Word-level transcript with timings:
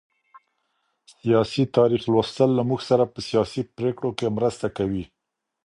سياسي 1.19 1.63
تاريخ 1.77 2.01
لوستل 2.13 2.49
له 2.55 2.63
موږ 2.69 2.79
سره 2.89 3.03
په 3.13 3.19
سياسي 3.29 3.61
پرېکړو 3.77 4.09
کي 4.17 4.27
مرسته 4.37 4.67
کوي. 4.77 5.03